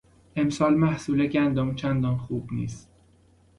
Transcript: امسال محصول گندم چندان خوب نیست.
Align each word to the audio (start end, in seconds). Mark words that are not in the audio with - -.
امسال 0.35 0.75
محصول 0.77 1.27
گندم 1.27 1.75
چندان 1.75 2.17
خوب 2.17 2.49
نیست. 2.53 2.89